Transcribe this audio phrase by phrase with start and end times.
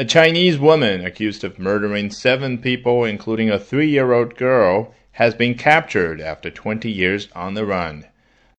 [0.00, 5.34] A Chinese woman accused of murdering seven people, including a three year old girl, has
[5.34, 8.04] been captured after 20 years on the run.